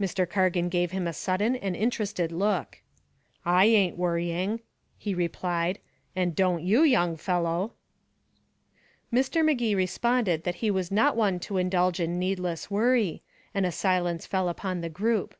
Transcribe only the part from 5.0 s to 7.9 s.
replied. "And don't you, young fellow."